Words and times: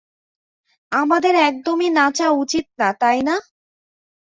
আমাদের 0.91 1.33
একদমই 1.49 1.89
নাচা 1.97 2.27
উচিত 2.41 2.65
না, 2.79 2.89
তাই 3.01 3.19
না? 3.23 3.35